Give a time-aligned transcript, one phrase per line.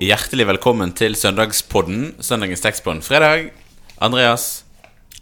[0.00, 3.50] Hjertelig velkommen til søndagspodden, søndagens tekst på en fredag.
[4.00, 4.64] Andreas,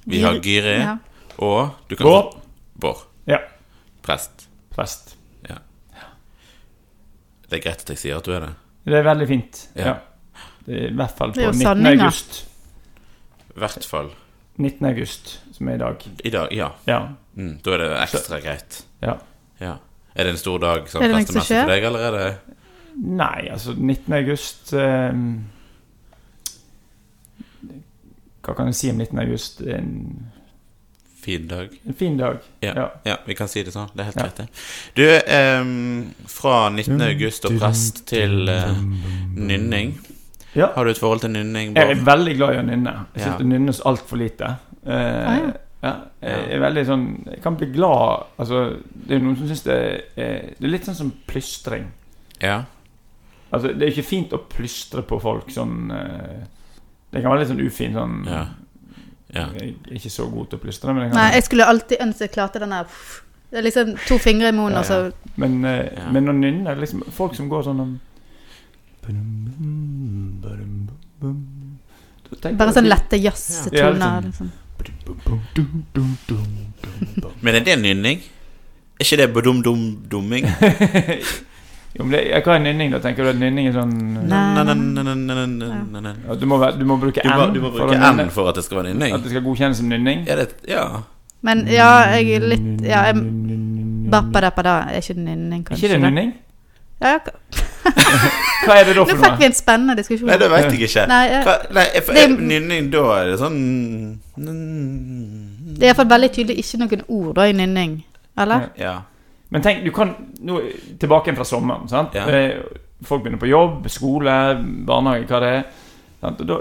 [0.06, 0.96] vi har Gyri, Ja.
[1.38, 2.36] og du kan Bård.
[2.80, 3.02] Bård.
[3.27, 3.38] Ja.
[4.02, 4.46] Prest.
[4.70, 5.16] Prest.
[5.48, 5.56] Ja.
[7.50, 8.54] Det er greit at jeg sier at du er det.
[8.86, 9.68] Det er veldig fint.
[9.77, 9.84] Ja.
[9.86, 9.95] Ja.
[10.66, 11.60] Det er I hvert fall på 19.
[11.60, 12.02] sanninga.
[12.04, 12.45] august.
[13.56, 14.10] I hvert fall
[14.58, 14.86] 19.
[14.86, 15.96] august, som er i dag.
[16.24, 16.48] i dag.
[16.52, 16.68] Ja.
[16.86, 17.08] Ja.
[17.34, 18.84] Mm, da er det ekstra greit.
[19.02, 19.14] ja.
[19.60, 19.74] Ja.
[20.14, 22.39] Er det en stor dag som prestemester for deg, eller er det
[22.96, 24.12] Nei, altså 19.
[24.14, 25.12] august eh,
[28.42, 29.18] Hva kan jeg si om 19.
[29.22, 29.61] august?
[29.61, 29.88] En,
[31.22, 31.68] fin dag?
[31.86, 32.38] en fin dag.
[32.62, 32.72] Ja.
[32.77, 32.86] Ja.
[33.05, 33.91] ja, vi kan si det sånn.
[33.94, 34.22] Det er helt Ja.
[34.22, 34.48] greit, det.
[34.94, 35.64] Du, eh,
[36.27, 37.00] fra 19.
[37.11, 38.72] august og prest til eh,
[39.36, 39.98] nynning.
[40.55, 40.70] Ja.
[40.75, 41.75] Har du et forhold til nynning?
[41.77, 42.94] Jeg er veldig glad i å nynne.
[43.14, 43.25] Jeg Ja.
[43.27, 44.55] syns det nynnes altfor lite.
[44.86, 45.52] Eh, ja.
[45.83, 49.62] ja, jeg er veldig sånn Jeg kan bli glad Altså, det er noen som syns
[49.66, 50.00] det er
[50.56, 51.84] Det er litt sånn som plystring.
[52.41, 52.64] Ja.
[53.50, 56.45] Altså, det er ikke fint å plystre på folk sånn uh,
[57.12, 58.42] Det kan være litt sånn ufint sånn Ja.
[59.33, 59.47] ja.
[59.56, 61.98] Jeg er ikke så god til å plystre, men jeg kan Nei, jeg skulle alltid
[62.05, 62.84] ønske jeg klarte den der
[63.48, 64.98] Det er liksom to fingre i munnen, Ja, og så
[65.41, 66.11] Men, uh, Ja.
[66.12, 67.81] men å nynne liksom Folk som går sånn
[72.58, 74.20] Bare sånn lette Ja, jazztoner.
[74.27, 74.48] liksom.
[74.78, 76.12] Liksom.
[77.41, 78.20] Men er det nynning?
[78.98, 80.45] Er ikke det badum-dum-dumming?
[81.99, 82.99] Jo, men det, hva er nynning, da?
[83.03, 83.95] Tenker du at nynning er sånn
[86.39, 87.99] du, må, du må bruke Du må, N du må for bruke.
[87.99, 89.15] N for at det skal være nynning?
[89.17, 90.23] At det skal godkjennes som nynning?
[90.31, 90.85] Er det Ja.
[91.43, 93.23] Men ja, jeg er litt Ja, jeg
[94.09, 95.85] Bappa-dappa-da er ikke nynning, kanskje.
[95.85, 96.31] Ikke det nynning?
[97.03, 97.19] Ja, ja.
[98.65, 100.27] Hva er det da Nå fikk vi en spennende diskusjon.
[100.31, 101.05] Nei, det vet jeg ikke.
[101.11, 103.59] Nei, jeg- Hva, nei for, Det- er nynning, da er det sånn
[105.79, 107.93] Det er iallfall veldig tydelig ikke noen ord da i nynning.
[108.39, 108.69] Eller?
[108.79, 108.95] Ja.
[109.49, 110.61] Men tenk, du kan nå
[111.01, 111.89] Tilbake fra sommeren.
[111.89, 112.15] sant?
[112.15, 112.27] Ja.
[112.29, 112.61] Eh,
[113.07, 114.33] Folk begynner på jobb, skole,
[114.87, 115.67] barnehage, hva det er.
[116.21, 116.41] Sant?
[116.43, 116.57] Og da,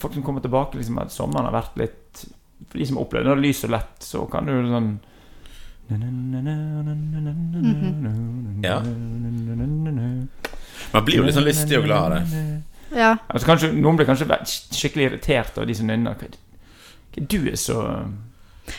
[0.00, 2.22] folk som kommer tilbake, liksom at sommeren har vært litt
[2.70, 4.94] For de som opplever det, det lyser lett, så kan du sånn
[8.64, 8.78] Ja.
[10.94, 12.44] Man blir jo litt sånn lystig og glad av det.
[12.96, 13.10] Ja.
[13.28, 16.24] Altså, kanskje, noen blir kanskje skikkelig irritert av de som nynner.
[17.18, 17.82] Du er så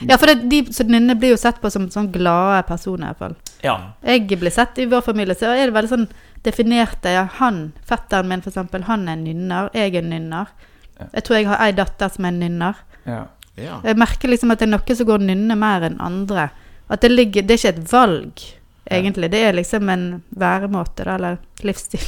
[0.02, 3.36] ja, for det, de som nynner, blir jo sett på som sånn glade personer, iallfall.
[3.66, 3.76] Ja.
[4.06, 6.10] Jeg blir sett i vår familie, så er det veldig sånn
[6.46, 10.52] definerte ja, Han, fetteren min for eksempel, han er nynner, jeg er nynner.
[11.00, 11.08] Ja.
[11.18, 12.86] Jeg tror jeg har ei datter som er nynner.
[13.10, 13.24] ja.
[13.56, 13.80] Ja.
[13.86, 16.50] Jeg merker liksom at det er noen som går nynne mer enn andre.
[16.92, 18.44] At det ligger Det er ikke et valg,
[18.92, 19.30] egentlig.
[19.32, 22.04] Det er liksom en væremåte, da, eller livsstil.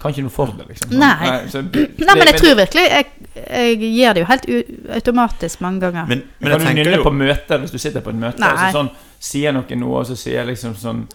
[0.00, 0.94] Kan ikke noe for det, liksom.
[1.00, 1.32] Nei.
[1.50, 3.06] så, Nei, men jeg tror virkelig Jeg,
[3.40, 4.56] jeg gjør det jo helt u
[4.98, 6.06] automatisk mange ganger.
[6.12, 8.20] Men, men kan jeg du tenker nynne jo på møter hvis du sitter på et
[8.20, 8.42] møte?
[8.44, 8.52] Nei.
[8.52, 11.06] Altså sånn, Sier noen noe, og så sier jeg liksom sånn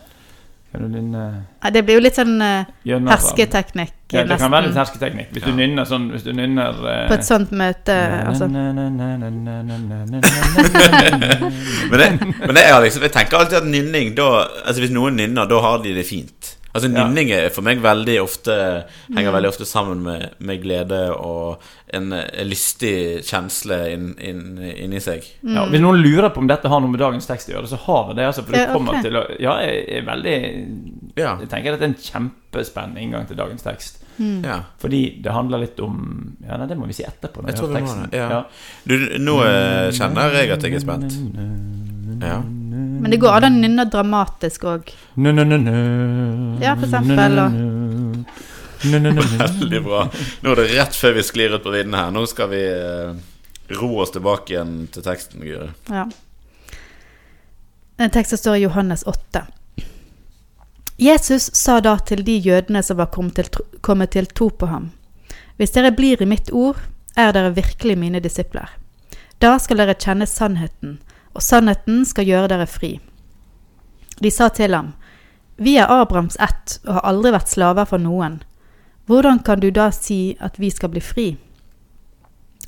[0.72, 1.23] Kan du nynne
[1.72, 5.29] det blir jo litt sånn uh, hersketeknikk, Ja, det kan være litt hersketeknikk.
[5.35, 5.51] Hvis Ja.
[5.51, 7.95] du nynner sånn Hvis du nynner uh, På et sånt møte,
[8.25, 8.47] altså.
[11.91, 12.07] Men, det,
[12.39, 14.28] men det er liksom, jeg tenker alltid at nynning da
[14.66, 16.56] Altså Hvis noen nynner, da har de det fint.
[16.74, 16.88] Altså.
[16.92, 18.54] Nynning er for meg veldig ofte
[19.12, 19.36] henger Mm.
[19.36, 21.62] veldig ofte sammen med, med glede og
[21.94, 25.26] en, en lystig kjensle inn- inn- inni seg.
[25.44, 27.78] Ja, hvis noen lurer på om dette har noe med dagens tekst å gjøre, så
[27.88, 28.26] har vi det.
[28.30, 29.04] Altså, for det kommer okay.
[29.04, 30.38] til å Ja, jeg er veldig
[31.18, 31.34] Ja.
[31.42, 33.98] Jeg tenker at det er en kjempespennende inngang til dagens tekst.
[34.22, 34.62] ja.
[34.80, 37.42] Fordi det handler litt om Ja, nei, det må vi si etterpå.
[37.44, 38.10] Når Jeg vi tror hører må teksten.
[38.12, 38.44] det, ja.
[38.88, 41.20] Du, nå eh, kjenner jeg at jeg er spent.
[42.22, 42.42] Ja.
[43.01, 44.91] Men det går an å nynne dramatisk òg.
[46.62, 47.39] Ja, for eksempel.
[48.81, 50.03] Veldig bra.
[50.41, 52.12] Nå er det rett før vi sklir ut på vidden her.
[52.13, 53.13] Nå skal vi eh,
[53.78, 55.41] ro oss tilbake igjen til teksten.
[55.45, 55.69] Guri.
[55.89, 56.07] Ja.
[58.01, 59.44] Den teksten står i Johannes 8.
[61.01, 64.69] Jesus sa da til de jødene som var kommet til, tro- kommet til tro på
[64.69, 64.89] ham.
[65.57, 66.78] Hvis dere blir i mitt ord,
[67.18, 68.69] er dere virkelig mine disipler.
[69.41, 71.00] Da skal dere kjenne sannheten,
[71.34, 73.00] og sannheten skal gjøre dere fri.
[74.22, 74.94] De sa til ham,
[75.58, 78.42] Vi er Abrahams ett og har aldri vært slaver for noen.
[79.06, 81.38] Hvordan kan du da si at vi skal bli fri?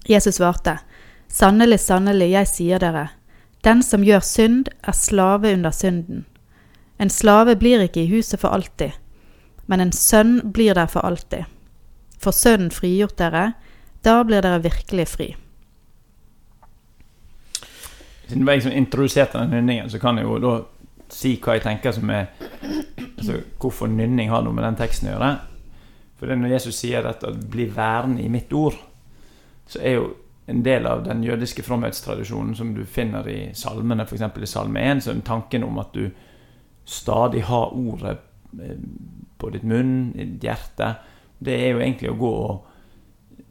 [0.05, 0.79] Jesus svarte,
[1.27, 3.07] Sannelig, sannelig, jeg sier dere,
[3.63, 6.25] den som gjør synd, er slave under synden.
[6.99, 8.91] En slave blir ikke i huset for alltid,
[9.65, 11.47] men en sønn blir der for alltid.
[12.21, 13.53] For sønnen frigjort dere,
[14.03, 15.29] da blir dere virkelig fri.
[18.33, 20.53] Siden jeg som introduserte den nynningen, så kan jeg jo da
[21.13, 22.31] si hva jeg tenker som er
[23.13, 25.27] Altså hvorfor nynning har noe med den teksten å gjøre.
[26.17, 28.81] For det er når Jesus sier dette at 'bli værende i mitt ord',
[29.67, 30.09] så er jo
[30.47, 34.21] en del av den jødiske fromhetstradisjonen som du finner i salmene, f.eks.
[34.41, 36.09] i Salme 1, så er tanken om at du
[36.85, 38.17] stadig har ordet
[38.59, 38.75] eh,
[39.37, 40.95] på ditt munn, i ditt hjerte.
[41.39, 42.65] det er jo egentlig å gå og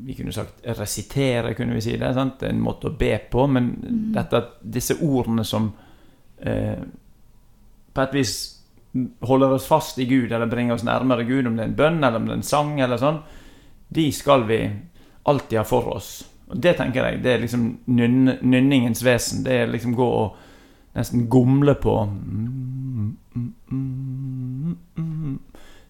[0.02, 2.14] Vi kunne sagt resitere, kunne vi si det.
[2.16, 2.42] Sant?
[2.42, 3.46] En måte å be på.
[3.46, 3.70] Men
[4.14, 5.70] dette, disse ordene som
[6.38, 6.82] eh,
[7.92, 8.34] på et vis
[9.24, 12.02] holder oss fast i Gud, eller bringer oss nærmere Gud, om det er en bønn
[12.02, 13.22] eller om det er en sang, eller sånn,
[13.92, 14.60] de skal vi
[15.28, 16.10] alltid ha for oss.
[16.50, 19.44] Og Det tenker jeg, det er liksom nyn, nynningens vesen.
[19.46, 20.36] Det er liksom gå og
[20.96, 21.96] nesten gomle på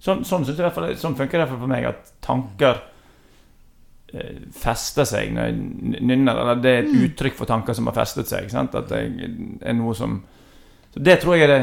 [0.02, 2.80] Sånn, sånn, synes jeg sånn funker det for meg, at tanker
[4.56, 6.40] fester seg når jeg nynner.
[6.42, 8.50] Eller det er et uttrykk for tanker som har festet seg.
[8.52, 8.74] Sant?
[8.78, 9.02] At det
[9.62, 10.20] er noe som
[10.92, 11.62] Så Det tror jeg er det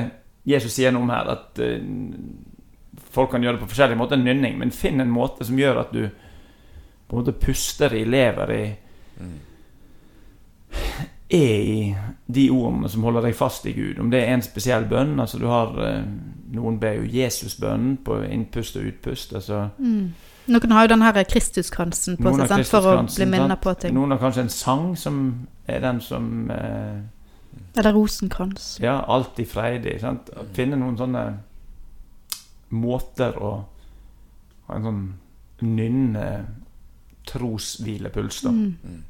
[0.49, 1.29] Jesus sier noe om her.
[1.35, 5.45] At uh, folk kan gjøre det på forskjellige måter enn nynning, men finn en måte
[5.45, 8.63] som gjør at du på en måte puster i, lever i
[11.29, 11.95] er i
[12.25, 13.99] de ordene som holder deg fast i Gud.
[14.01, 16.03] Om det er en spesiell bønn altså du har eh,
[16.49, 19.35] Noen ber jo Jesusbønnen på innpust og utpust.
[19.37, 22.69] altså Noen har jo den her Kristuskransen på seg sant?
[22.71, 23.93] for å bli minnet på ting.
[23.93, 25.19] Noen har kanskje en sang som
[25.69, 27.03] er den som eh,
[27.77, 28.79] Eller rosenkrans.
[28.81, 29.99] Ja, alltid freidig.
[30.01, 30.31] Sant?
[30.57, 31.25] Finne noen sånne
[32.73, 33.51] måter å
[34.69, 35.03] ha en sånn
[35.65, 36.25] nynne
[37.29, 38.55] troshvilepuls, da.
[38.55, 39.05] Mm.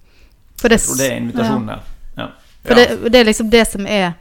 [0.59, 1.87] For det, Jeg tror det er invitasjonen her.
[1.87, 1.98] Ja.
[2.65, 4.11] For det, det er liksom det som er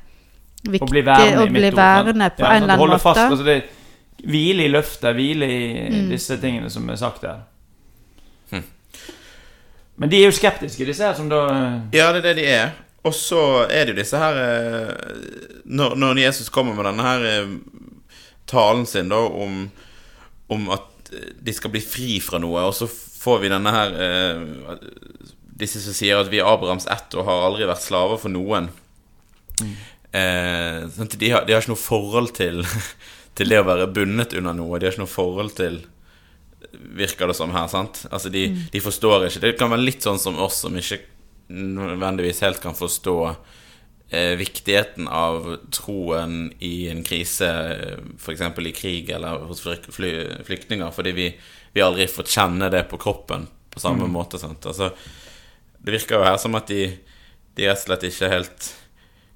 [0.63, 0.87] viktig.
[0.87, 3.03] Å bli værende å bli værende på Ja, en eller annen måte.
[3.03, 3.57] Fast, altså det,
[4.25, 6.09] hvile i løftet, hvile i Mm.
[6.11, 7.41] disse tingene som er sagt her.
[8.51, 8.63] Hm.
[9.97, 11.43] Men de er jo skeptiske, disse her som da
[11.93, 12.71] Ja, det er det de er.
[13.05, 14.95] Og så er det jo disse her eh,
[15.65, 17.49] Når, når Jesus kommer med denne her eh,
[18.47, 19.71] talen sin da om,
[20.49, 23.95] om at eh, de skal bli fri fra noe, og så får vi denne her
[23.95, 24.43] eh,
[25.59, 28.71] Disse som sier at vi Abrahams ett og har aldri vært slaver for noen.
[30.13, 31.19] Eh, sant?
[31.19, 32.63] de, har, de har ikke noe forhold til,
[33.39, 34.79] til det å være bundet under noe.
[34.79, 35.83] De har ikke noe forhold til
[36.99, 38.03] Virker det som her, sant?
[38.11, 40.99] Altså de, de forstår ikke Det kan være litt sånn som oss som ikke
[41.49, 43.15] nødvendigvis helt kan forstå
[44.11, 47.49] eh, viktigheten av troen i en krise,
[48.19, 48.43] f.eks.
[48.43, 50.11] i krig eller hos fly,
[50.45, 51.31] flyktninger, fordi vi,
[51.73, 54.43] vi aldri har fått kjenne det på kroppen på samme måte.
[54.43, 54.67] Sant?
[54.69, 54.91] Altså,
[55.85, 56.83] det virker jo her som at de,
[57.57, 58.75] de rett og slett ikke helt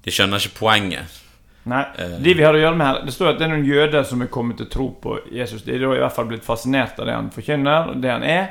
[0.03, 1.19] De skjønner ikke poenget.
[1.65, 2.17] Nei, Eh.
[2.19, 4.21] de vi har å gjøre med her Det står at det er noen jøder som
[4.21, 5.61] er kommet til tro på Jesus.
[5.63, 8.49] De er i hvert fall blitt fascinert av det han forkynner, det han er.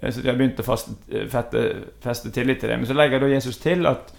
[0.00, 1.62] Eh, Så de har begynt å feste,
[2.00, 2.78] feste tillit til det.
[2.78, 4.12] Men så legger da Jesus til at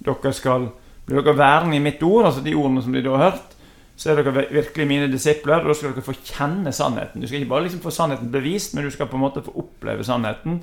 [0.00, 0.68] dere skal
[1.06, 3.56] bli dere værende i mitt ord, altså de ordene som de da har hørt.
[4.00, 7.20] Så er dere virkelig mine disipler, og da skal dere få kjenne sannheten.
[7.20, 9.52] Du skal ikke bare liksom få sannheten bevist, men du skal på en måte få
[9.60, 10.62] oppleve sannheten.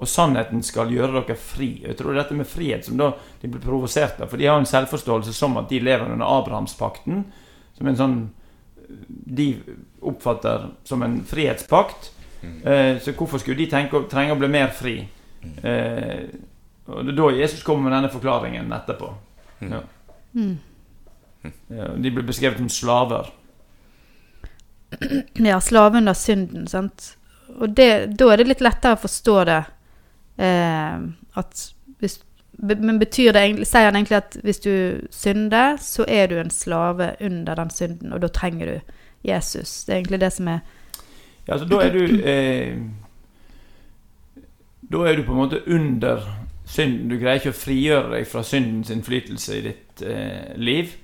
[0.00, 1.68] Og sannheten skal gjøre dere fri.
[1.84, 3.10] Jeg tror dette med frihet som da
[3.42, 4.30] de blir provosert av.
[4.32, 7.26] For de har en selvforståelse som at de lever under Abrahamspakten.
[7.76, 8.18] Som en sånn
[9.08, 9.52] De
[10.02, 12.10] oppfatter som en frihetspakt.
[12.42, 14.96] Eh, så hvorfor skulle de tenke, trenge å bli mer fri?
[15.62, 16.24] Eh,
[16.88, 19.12] og det er da Jesus kommer med denne forklaringen etterpå.
[19.68, 19.84] Ja.
[20.34, 20.56] Mm.
[21.42, 23.32] De blir beskrevet som slaver.
[25.34, 27.14] Ja, slaven av synden, sant.
[27.58, 29.60] Og det, da er det litt lettere å forstå det.
[30.40, 30.96] Eh,
[31.40, 31.64] at
[32.00, 32.20] hvis,
[32.60, 34.72] men betyr det egentlig Sier han egentlig at hvis du
[35.12, 38.94] synder, så er du en slave under den synden, og da trenger du
[39.28, 39.84] Jesus?
[39.84, 40.60] Det er egentlig det som er
[41.46, 42.78] Ja, altså da er du eh,
[44.80, 46.24] Da er du på en måte under
[46.64, 47.10] synden.
[47.10, 50.96] Du greier ikke å frigjøre deg fra syndens innflytelse i ditt eh, liv.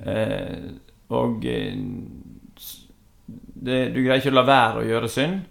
[0.00, 0.70] Eh,
[1.12, 1.74] og eh,
[3.62, 5.42] det, du greier ikke å la være å gjøre synd.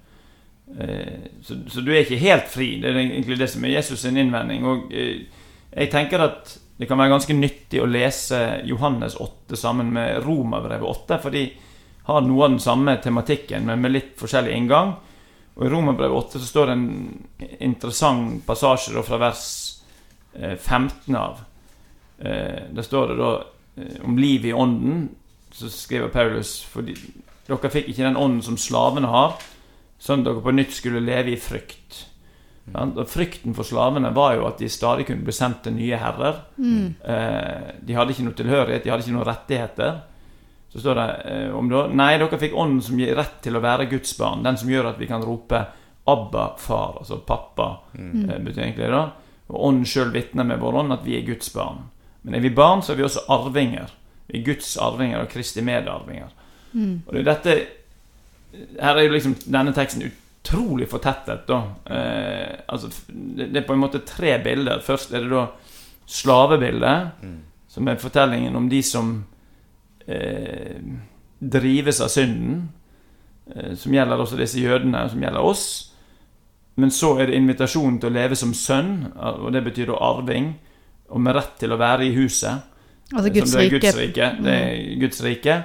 [0.79, 2.73] Eh, så, så du er ikke helt fri.
[2.81, 4.65] Det er egentlig det som er Jesus' sin innvending.
[4.67, 5.27] Og eh,
[5.71, 10.87] jeg tenker at det kan være ganske nyttig å lese Johannes 8 sammen med Romerbrevet
[10.87, 11.45] 8, for de
[12.07, 14.95] har noe av den samme tematikken, men med litt forskjellig inngang.
[15.53, 16.87] Og I Romerbrevet 8 så står det en
[17.67, 19.43] interessant passasje fra vers
[20.33, 21.43] eh, 15 av.
[22.17, 23.45] Eh, Der står det da eh,
[24.05, 25.09] om livet i ånden.
[25.51, 26.95] Så skriver Paulus fordi
[27.47, 29.35] dere fikk ikke den ånden som slavene har,
[29.99, 32.05] sånn at dere på nytt skulle leve i frykt.
[32.71, 32.95] Sant?
[32.95, 36.45] Og Frykten for slavene var jo at de stadig kunne bli sendt til nye herrer.
[36.61, 36.95] Mm.
[37.81, 39.99] de hadde ikke noe tilhørighet, de hadde ikke noen rettigheter.
[40.71, 43.63] Så står det eh, om da Nei, dere fikk ånden som gir rett til å
[43.63, 44.45] være Guds barn.
[44.45, 45.65] Den som gjør at vi kan rope
[46.07, 48.43] 'Abba, far', altså pappa, mm.
[48.45, 49.01] betyr egentlig det.
[49.51, 51.83] Og ånden sjøl vitner med vår ånd at vi er Guds barn.
[52.21, 53.91] Men er vi barn, så er vi også arvinger.
[54.27, 56.29] Vi er Guds arvinger og Kristi medarvinger.
[57.05, 57.55] Og det er dette
[58.81, 61.59] Her er jo liksom denne teksten utrolig fortettet, da.
[61.85, 64.81] Eh, altså, det, er på en måte tre bilder.
[64.83, 65.45] Først er det da
[66.11, 67.21] slavebildet,
[67.71, 69.13] som er fortellingen om de som
[70.07, 70.81] eh,
[71.39, 72.69] drives av synden.
[73.55, 75.93] eh, som gjelder også disse jødene, som gjelder oss.
[76.75, 80.53] Men så er det invitasjonen til å leve som sønn, og det betyr da arving,
[81.11, 82.61] og med rett til å være i huset.
[83.13, 84.27] Altså Guds som da er Guds rike.
[84.43, 85.57] Det er Guds rike.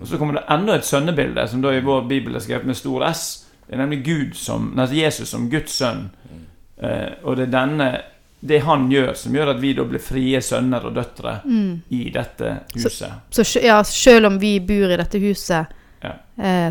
[0.00, 2.76] Og så kommer det enda et sønnebilde, som da i vår bibel er skrevet med
[2.78, 3.24] stor S.
[3.66, 6.10] Det er nemlig Gud som, nei, Jesus som Guds sønn.
[6.82, 7.88] Eh, og det er denne
[8.40, 11.82] det han gjør, som gjør at vi da blir frie sønner og døtre Mm.
[11.90, 13.10] i dette huset.
[13.30, 15.66] Så så, ja, selv om vi bor i dette huset,
[16.02, 16.12] Ja.
[16.38, 16.70] eh,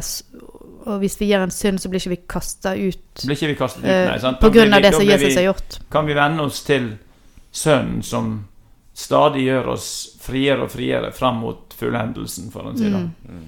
[0.86, 3.56] og hvis vi gjør en synd, så blir ikke vi kasta ut blir ikke vi
[3.56, 4.18] kastet ut, eh, nei.
[4.20, 4.40] sant?
[4.40, 5.80] på grunn av det som Jesus vi- har gjort.
[5.92, 6.98] kan vi venne oss til
[7.52, 8.48] Sønnen som
[8.94, 13.00] stadig gjør oss friere og friere fram mot fullendelsen, for å si det.
[13.30, 13.46] Mm.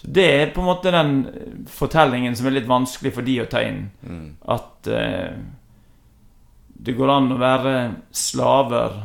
[0.00, 1.12] Så Det er på en måte den
[1.68, 3.90] fortellingen som er litt vanskelig for de å ta inn.
[4.02, 4.26] Mm.
[4.48, 5.36] At eh,
[6.78, 7.74] det går an å være
[8.14, 9.00] slaver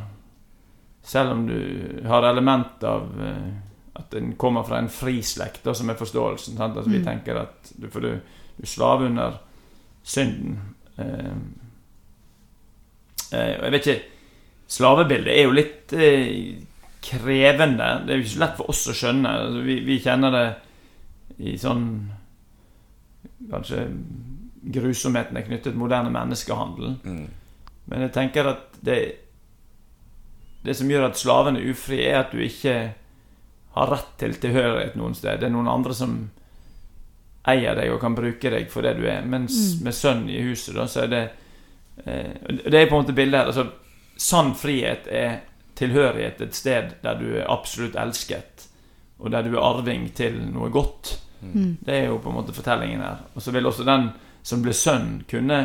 [1.03, 1.57] selv om du
[2.07, 3.49] har element av eh,
[3.99, 6.55] at en kommer fra en frislekt, slekt, som er forståelsen.
[6.57, 6.77] Sant?
[6.77, 7.05] Altså, Vi Mm.
[7.05, 8.13] tenker at du, for du,
[8.57, 9.39] du er slave under
[10.03, 10.59] synden.
[10.97, 11.35] Eh,
[13.33, 14.12] eh, jeg vet ikke
[14.67, 16.55] Slavebildet er jo litt eh,
[17.03, 17.89] krevende.
[18.07, 19.29] Det er jo ikke lett for oss å skjønne.
[19.29, 20.45] Altså, vi, vi kjenner det
[21.43, 21.87] i sånn
[23.51, 23.81] Kanskje
[24.73, 26.93] grusomheten er knyttet til moderne menneskehandel.
[27.03, 27.25] Mm.
[27.91, 28.99] Men jeg tenker at det
[30.63, 32.75] Det som gjør at slaven er ufri, er at du ikke
[33.75, 35.41] har rett til tilhørighet noen sted.
[35.41, 36.13] Det er noen andre som
[37.51, 39.25] eier deg og kan bruke deg for det du er.
[39.27, 39.83] Mens Mm.
[39.83, 41.23] med sønn i huset, da, så er det
[42.05, 42.31] eh,
[42.71, 43.47] Det er på en måte bildet her.
[43.51, 43.67] Altså,
[44.23, 45.41] sann frihet er
[45.75, 48.67] tilhørighet et sted der du er absolutt elsket,
[49.19, 51.17] og der du er arving til noe godt.
[51.41, 51.77] Mm.
[51.83, 53.25] Det er jo på en måte fortellingen her.
[53.33, 54.11] Og så vil også den
[54.43, 55.59] som blir sønn, kunne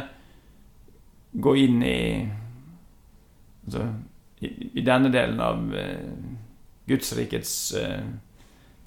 [1.32, 2.00] gå inn i
[3.66, 3.86] altså,
[4.40, 6.12] i, i denne delen av uh,
[6.88, 8.04] Guds rikets eh,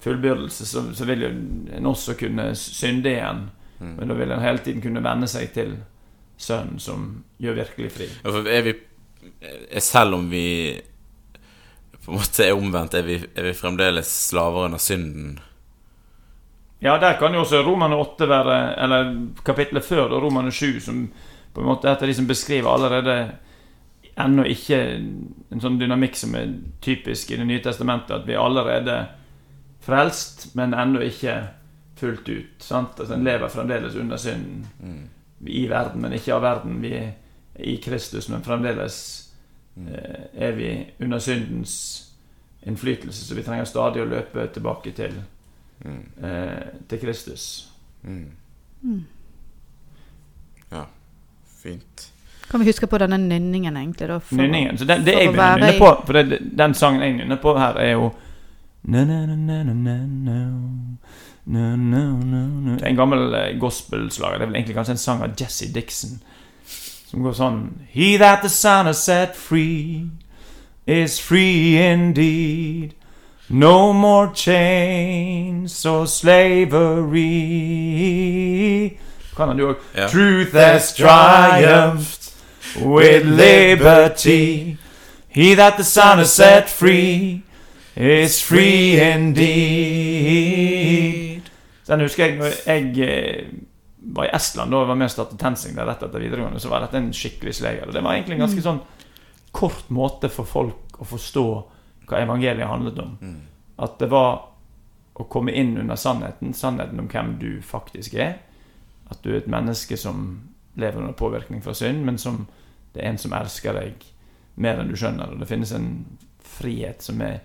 [0.02, 1.28] fullbyrdelse, så, så vil jo
[1.76, 3.44] en også kunne synde igjen.
[3.78, 3.92] Mm.
[3.98, 5.76] Men da vil en hele tiden kunne venne seg til
[6.42, 7.04] Sønnen som
[7.38, 8.08] gjør virkelig fri.
[8.24, 8.72] Ja, for er vi
[9.78, 10.80] Selv om vi
[12.04, 15.38] på en måte er omvendt, er vi, er vi fremdeles slaver under synden?
[16.82, 19.12] Ja, der kan jo også Romane 8 være Eller
[19.46, 21.04] kapittelet før, da, Romane 7, som
[21.54, 23.16] på en måte er de som beskriver allerede
[24.18, 24.78] ennå ikke
[25.52, 26.50] en sånn dynamikk som er
[26.84, 28.96] typisk i Det nye testamentet, at vi er allerede
[29.84, 31.36] frelst, men ennå ikke
[32.00, 32.58] fullt ut.
[32.64, 32.98] Sant?
[33.00, 35.08] Altså, En lever fremdeles under synden Mm.
[35.46, 36.80] i verden, men ikke av verden.
[36.82, 37.12] Vi er
[37.58, 38.98] i Kristus, men fremdeles
[39.76, 41.74] eh, er vi under syndens
[42.66, 45.22] innflytelse, så vi trenger stadig å løpe tilbake til
[45.84, 46.02] Mm.
[46.24, 47.68] eh, til Kristus.
[48.04, 48.26] Mm.
[48.82, 49.00] Mm.
[50.70, 50.84] Ja,
[51.62, 52.12] fint.
[52.50, 54.08] Kan vi huske på denne nynningen, egentlig?
[54.08, 54.78] Da, for- Nynningen.
[54.78, 57.36] Så den, det for jeg begynner å nynne på For det, den sangen jeg nynner
[57.42, 58.12] på her, er jo
[62.78, 64.38] er En gammel eh, gospelslager.
[64.38, 66.20] Det er vel egentlig kanskje en sang av Jesse Dixon.
[67.12, 67.56] Som går sånn
[67.92, 70.08] He that the Son has set free
[70.86, 72.94] is free indeed.
[73.50, 77.28] No more chains or slavery.
[79.36, 79.76] Kan han òg?
[79.94, 80.08] Ja.
[80.08, 82.32] Truth has triumphed
[82.80, 84.78] with liberty.
[85.28, 87.42] He that the Son has set free
[87.94, 90.32] is free indeed.
[91.84, 93.44] Så Den husker jeg når jeg
[94.04, 96.60] var i Estland da jeg var med og startet TenSing der rett etter videregående.
[96.60, 97.86] Så var dette en skikkelig sleger.
[97.86, 98.80] Og det var egentlig en ganske sånn
[99.52, 101.46] kort måte for folk å forstå
[102.08, 103.14] hva evangeliet handlet om.
[103.20, 103.38] Mm.
[103.84, 104.32] At det var
[105.12, 106.54] å komme inn under sannheten.
[106.56, 108.38] Sannheten om hvem du faktisk er.
[109.12, 110.42] At du er et menneske som
[110.74, 112.46] lever under påvirkning fra synd, men som
[112.94, 114.06] det er en som elsker deg
[114.60, 115.32] mer enn du skjønner.
[115.32, 115.90] Og det finnes en
[116.52, 117.42] frihet som er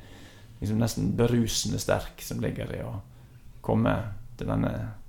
[0.62, 2.98] liksom nesten berusende sterk, som ligger i å
[3.62, 3.94] komme
[4.40, 5.07] til denne Mm.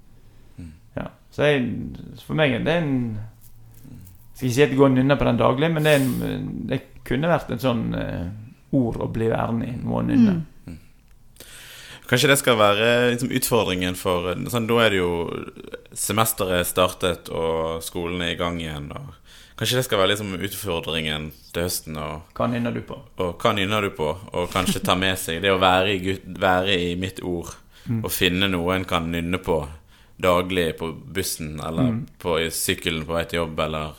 [1.34, 1.64] Så jeg,
[2.24, 2.94] for meg det er det en
[4.34, 6.44] Skal ikke si at jeg går og nynner på den daglig, men det, er en,
[6.70, 8.28] det kunne vært en sånn uh,
[8.78, 9.72] ord å bli værende i.
[9.82, 10.34] Noe å nynne.
[10.38, 10.48] Mm.
[12.08, 15.10] Kanskje det skal være liksom, utfordringen for sånn, Da er det jo
[15.92, 18.88] semesteret startet, og skolen er i gang igjen.
[18.96, 21.98] Og kanskje det skal være liksom, utfordringen til høsten.
[22.00, 22.96] Og, Hva nynner du på?
[22.96, 24.14] og hva nynner du på?
[24.32, 27.52] Og kanskje ta med seg det å være i, være i mitt ord.
[27.84, 28.00] Mm.
[28.04, 29.60] Og finne noe en kan nynne på
[30.20, 32.06] daglig på bussen, eller Mm.
[32.18, 33.94] på sykkelen på vei til jobb, eller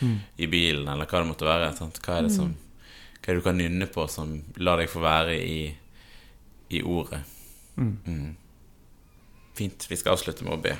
[0.00, 0.18] Mm.
[0.38, 1.76] i bilen, eller hva det måtte være.
[1.76, 2.00] Sant?
[2.02, 2.54] Hva er det som
[3.24, 5.74] Hva er det du kan nynne på som lar deg få være i,
[6.70, 7.20] i ordet?
[7.78, 7.98] Mm.
[8.06, 8.36] Mm.
[9.54, 9.86] Fint.
[9.88, 10.76] Vi skal avslutte med å be.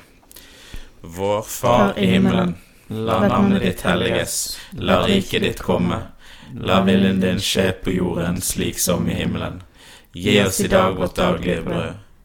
[1.01, 2.55] Vår Far Far i himmelen.
[2.89, 4.59] La navnet ditt helliges.
[4.73, 6.03] La riket ditt komme.
[6.53, 9.61] La viljen din skje på jorden slik som i himmelen.
[10.13, 11.95] Gi oss i dag vårt daglige brød.